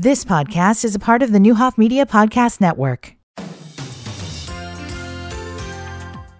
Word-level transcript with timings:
This 0.00 0.24
podcast 0.24 0.84
is 0.84 0.94
a 0.94 1.00
part 1.00 1.24
of 1.24 1.32
the 1.32 1.40
Neuhoff 1.40 1.76
Media 1.76 2.06
Podcast 2.06 2.60
Network. 2.60 3.16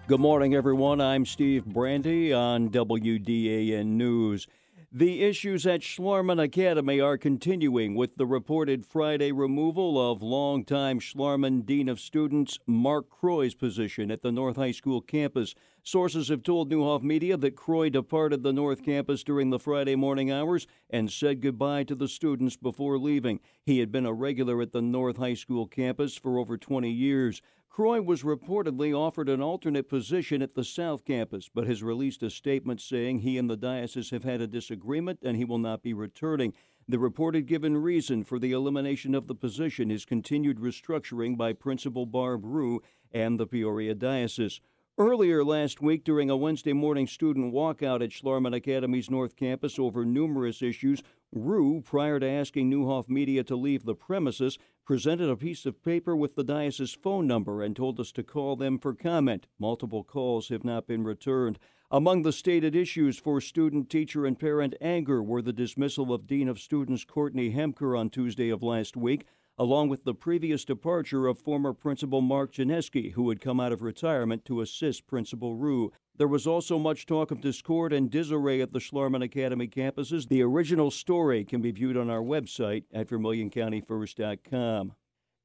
Good 0.07 0.21
morning, 0.21 0.55
everyone. 0.55 1.01
I'm 1.01 1.25
Steve 1.25 1.65
Brandy 1.65 2.31
on 2.31 2.69
WDAN 2.69 3.85
News. 3.85 4.47
The 4.91 5.21
issues 5.21 5.67
at 5.67 5.81
Schlarman 5.81 6.43
Academy 6.43 6.99
are 6.99 7.15
continuing 7.15 7.93
with 7.93 8.15
the 8.15 8.25
reported 8.25 8.87
Friday 8.87 9.31
removal 9.31 10.11
of 10.11 10.23
longtime 10.23 10.99
Schlarman 10.99 11.63
Dean 11.63 11.87
of 11.87 11.99
Students 11.99 12.57
Mark 12.65 13.07
Croy's 13.07 13.53
position 13.53 14.09
at 14.09 14.23
the 14.23 14.31
North 14.31 14.55
High 14.55 14.71
School 14.71 14.99
campus. 15.01 15.53
Sources 15.83 16.29
have 16.29 16.41
told 16.41 16.71
Neuhoff 16.71 17.03
Media 17.03 17.37
that 17.37 17.55
Croy 17.55 17.89
departed 17.89 18.41
the 18.41 18.51
North 18.51 18.83
campus 18.83 19.23
during 19.23 19.51
the 19.51 19.59
Friday 19.59 19.95
morning 19.95 20.31
hours 20.31 20.65
and 20.89 21.11
said 21.11 21.41
goodbye 21.41 21.83
to 21.83 21.93
the 21.93 22.07
students 22.07 22.57
before 22.57 22.97
leaving. 22.97 23.41
He 23.63 23.77
had 23.77 23.91
been 23.91 24.07
a 24.07 24.13
regular 24.13 24.59
at 24.59 24.71
the 24.71 24.81
North 24.81 25.17
High 25.17 25.35
School 25.35 25.67
campus 25.67 26.15
for 26.15 26.39
over 26.39 26.57
20 26.57 26.89
years. 26.89 27.43
Croy 27.69 28.01
was 28.01 28.23
reportedly 28.23 28.97
offered 28.97 29.29
an 29.29 29.41
alternate 29.41 29.87
position 29.87 30.41
at 30.41 30.55
the 30.55 30.63
South 30.63 31.05
Campus, 31.05 31.49
but 31.53 31.67
has 31.67 31.83
released 31.83 32.23
a 32.23 32.29
statement 32.29 32.81
saying 32.81 33.19
he 33.19 33.37
and 33.37 33.49
the 33.49 33.55
diocese 33.55 34.09
have 34.09 34.23
had 34.23 34.41
a 34.41 34.47
disagreement 34.47 35.19
and 35.21 35.37
he 35.37 35.45
will 35.45 35.59
not 35.59 35.83
be 35.83 35.93
returning. 35.93 36.53
The 36.87 36.99
reported 36.99 37.45
given 37.45 37.77
reason 37.77 38.23
for 38.23 38.39
the 38.39 38.51
elimination 38.51 39.13
of 39.13 39.27
the 39.27 39.35
position 39.35 39.91
is 39.91 40.03
continued 40.03 40.57
restructuring 40.57 41.37
by 41.37 41.53
Principal 41.53 42.05
Barb 42.07 42.43
Rue 42.43 42.81
and 43.11 43.39
the 43.39 43.45
Peoria 43.47 43.93
Diocese. 43.93 44.59
Earlier 44.99 45.45
last 45.45 45.81
week, 45.81 46.03
during 46.03 46.29
a 46.29 46.35
Wednesday 46.35 46.73
morning 46.73 47.07
student 47.07 47.53
walkout 47.53 48.03
at 48.03 48.09
Schlarman 48.09 48.53
Academy's 48.53 49.09
North 49.09 49.37
Campus 49.37 49.79
over 49.79 50.03
numerous 50.03 50.61
issues, 50.61 51.01
Rue, 51.31 51.79
prior 51.79 52.19
to 52.19 52.27
asking 52.27 52.69
Neuhoff 52.69 53.07
Media 53.07 53.41
to 53.45 53.55
leave 53.55 53.85
the 53.85 53.95
premises, 53.95 54.57
presented 54.85 55.29
a 55.29 55.37
piece 55.37 55.65
of 55.65 55.81
paper 55.81 56.17
with 56.17 56.35
the 56.35 56.43
diocese 56.43 56.97
phone 57.01 57.27
number 57.27 57.63
and 57.63 57.77
told 57.77 57.97
us 57.97 58.11
to 58.11 58.23
call 58.23 58.57
them 58.57 58.77
for 58.77 58.93
comment. 58.93 59.47
Multiple 59.57 60.03
calls 60.03 60.49
have 60.49 60.65
not 60.65 60.85
been 60.85 61.05
returned. 61.05 61.59
Among 61.89 62.23
the 62.23 62.33
stated 62.33 62.75
issues 62.75 63.17
for 63.17 63.39
student, 63.39 63.89
teacher, 63.89 64.25
and 64.25 64.37
parent 64.37 64.75
anger 64.81 65.23
were 65.23 65.41
the 65.41 65.53
dismissal 65.53 66.13
of 66.13 66.27
Dean 66.27 66.49
of 66.49 66.59
Students 66.59 67.05
Courtney 67.05 67.53
Hemker 67.53 67.97
on 67.97 68.09
Tuesday 68.09 68.49
of 68.49 68.61
last 68.61 68.97
week, 68.97 69.25
along 69.59 69.89
with 69.89 70.05
the 70.05 70.13
previous 70.13 70.63
departure 70.63 71.27
of 71.27 71.37
former 71.37 71.73
Principal 71.73 72.21
Mark 72.21 72.53
Janeski, 72.53 73.11
who 73.11 73.27
had 73.27 73.41
come 73.41 73.59
out 73.59 73.73
of 73.73 73.81
retirement 73.81 74.45
to 74.45 74.61
assist 74.61 75.05
Principal 75.05 75.55
Rue. 75.55 75.91
There 76.17 76.29
was 76.29 76.47
also 76.47 76.79
much 76.79 77.05
talk 77.05 77.29
of 77.29 77.41
discord 77.41 77.91
and 77.91 78.09
disarray 78.09 78.61
at 78.61 78.71
the 78.71 78.79
Schlarman 78.79 79.23
Academy 79.23 79.67
campuses. 79.67 80.29
The 80.29 80.41
original 80.41 80.91
story 80.91 81.43
can 81.43 81.61
be 81.61 81.71
viewed 81.71 81.97
on 81.97 82.09
our 82.09 82.21
website 82.21 82.85
at 82.93 83.09
VermilionCountyFirst.com. 83.09 84.93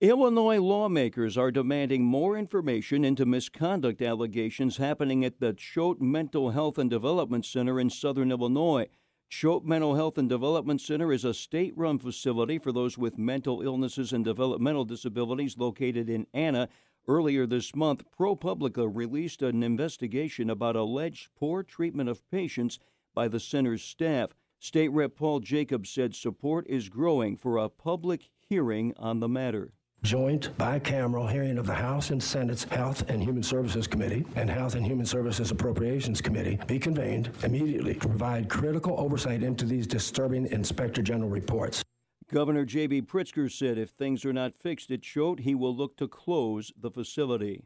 Illinois 0.00 0.60
lawmakers 0.60 1.36
are 1.36 1.50
demanding 1.50 2.04
more 2.04 2.36
information 2.36 3.04
into 3.04 3.26
misconduct 3.26 4.00
allegations 4.02 4.76
happening 4.76 5.24
at 5.24 5.40
the 5.40 5.52
Choate 5.54 6.00
Mental 6.00 6.50
Health 6.50 6.78
and 6.78 6.90
Development 6.90 7.44
Center 7.44 7.80
in 7.80 7.90
southern 7.90 8.30
Illinois. 8.30 8.86
Choate 9.30 9.64
Mental 9.64 9.94
Health 9.94 10.16
and 10.18 10.28
Development 10.28 10.80
Center 10.80 11.12
is 11.12 11.24
a 11.24 11.34
state 11.34 11.76
run 11.76 11.98
facility 11.98 12.58
for 12.58 12.72
those 12.72 12.96
with 12.96 13.18
mental 13.18 13.62
illnesses 13.62 14.12
and 14.12 14.24
developmental 14.24 14.84
disabilities 14.84 15.58
located 15.58 16.08
in 16.08 16.26
Anna. 16.32 16.68
Earlier 17.08 17.46
this 17.46 17.74
month, 17.74 18.04
ProPublica 18.16 18.88
released 18.90 19.42
an 19.42 19.62
investigation 19.62 20.48
about 20.48 20.76
alleged 20.76 21.30
poor 21.34 21.62
treatment 21.62 22.08
of 22.08 22.28
patients 22.30 22.78
by 23.14 23.28
the 23.28 23.40
center's 23.40 23.82
staff. 23.82 24.34
State 24.58 24.88
Rep 24.88 25.16
Paul 25.16 25.40
Jacobs 25.40 25.90
said 25.90 26.14
support 26.14 26.66
is 26.68 26.88
growing 26.88 27.36
for 27.36 27.56
a 27.58 27.68
public 27.68 28.30
hearing 28.38 28.94
on 28.96 29.20
the 29.20 29.28
matter 29.28 29.72
joint 30.04 30.50
bicameral 30.58 31.32
hearing 31.32 31.56
of 31.56 31.64
the 31.64 31.74
House 31.74 32.10
and 32.10 32.22
Senate's 32.22 32.64
Health 32.64 33.08
and 33.08 33.22
Human 33.22 33.42
Services 33.42 33.86
Committee 33.86 34.26
and 34.36 34.50
Health 34.50 34.74
and 34.74 34.84
Human 34.84 35.06
Services 35.06 35.50
Appropriations 35.50 36.20
Committee 36.20 36.58
be 36.66 36.78
convened 36.78 37.30
immediately 37.42 37.94
to 37.94 38.08
provide 38.08 38.50
critical 38.50 39.00
oversight 39.00 39.42
into 39.42 39.64
these 39.64 39.86
disturbing 39.86 40.46
Inspector 40.48 41.00
General 41.00 41.30
reports. 41.30 41.82
Governor 42.30 42.66
J.B. 42.66 43.02
Pritzker 43.02 43.50
said 43.50 43.78
if 43.78 43.90
things 43.90 44.26
are 44.26 44.32
not 44.34 44.54
fixed 44.54 44.90
at 44.90 45.00
Choate, 45.00 45.40
he 45.40 45.54
will 45.54 45.74
look 45.74 45.96
to 45.96 46.06
close 46.06 46.70
the 46.78 46.90
facility. 46.90 47.62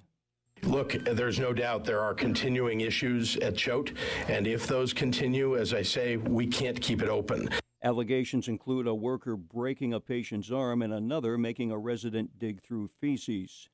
Look, 0.62 0.93
there's 1.05 1.41
no 1.41 1.53
doubt 1.53 1.84
there 1.84 2.00
are 2.00 2.15
continuing 2.15 2.82
issues 2.82 3.37
at 3.38 3.56
Choate, 3.56 3.94
and 4.28 4.47
if 4.47 4.66
those 4.69 4.93
continue, 4.93 5.56
as 5.56 5.75
I 5.75 5.82
say, 5.82 6.16
we 6.16 6.47
can't 6.47 6.81
keep 6.81 7.03
it 7.03 7.09
open. 7.09 7.49
Allegations 7.88 8.49
include 8.49 8.87
a 8.87 8.94
worker 8.94 9.34
breaking 9.34 9.94
a 9.94 9.99
patient's 9.99 10.50
arm 10.50 10.82
and 10.82 10.93
another 10.93 11.38
making 11.38 11.71
a 11.71 11.78
resident 11.78 12.38
dig 12.38 12.60
through 12.62 12.91
feces. 13.00 13.71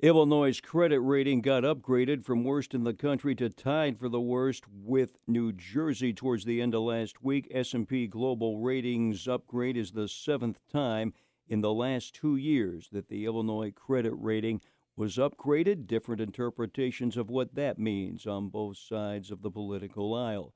Illinois' 0.00 0.60
credit 0.60 1.00
rating 1.00 1.40
got 1.40 1.64
upgraded 1.64 2.24
from 2.24 2.44
worst 2.44 2.72
in 2.72 2.84
the 2.84 2.94
country 2.94 3.34
to 3.34 3.50
tied 3.50 3.98
for 3.98 4.08
the 4.08 4.20
worst 4.20 4.62
with 4.68 5.18
New 5.26 5.50
Jersey 5.50 6.12
towards 6.12 6.44
the 6.44 6.62
end 6.62 6.72
of 6.72 6.82
last 6.82 7.24
week. 7.24 7.48
S&P 7.50 8.06
Global 8.06 8.60
Ratings 8.60 9.26
upgrade 9.26 9.76
is 9.76 9.90
the 9.90 10.06
seventh 10.06 10.60
time 10.72 11.14
in 11.48 11.62
the 11.62 11.74
last 11.74 12.14
2 12.14 12.36
years 12.36 12.88
that 12.92 13.08
the 13.08 13.24
Illinois 13.24 13.72
credit 13.72 14.14
rating 14.14 14.60
was 14.94 15.16
upgraded. 15.16 15.88
Different 15.88 16.20
interpretations 16.20 17.16
of 17.16 17.28
what 17.28 17.56
that 17.56 17.76
means 17.76 18.24
on 18.24 18.50
both 18.50 18.76
sides 18.76 19.32
of 19.32 19.42
the 19.42 19.50
political 19.50 20.14
aisle. 20.14 20.54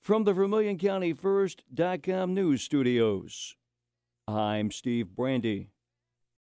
From 0.00 0.24
the 0.24 0.32
Vermilion 0.32 0.78
County 0.78 1.12
First.com 1.12 2.32
news 2.32 2.62
studios, 2.62 3.56
I'm 4.26 4.70
Steve 4.70 5.14
Brandy. 5.14 5.70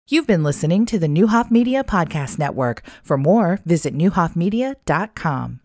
You've 0.09 0.27
been 0.27 0.45
listening 0.45 0.87
to 0.87 1.01
the 1.01 1.09
Neuhoff 1.09 1.51
Media 1.51 1.83
Podcast 1.83 2.39
Network. 2.39 2.85
For 3.03 3.19
more, 3.19 3.59
visit 3.65 3.93
neuhoffmedia.com. 3.93 5.61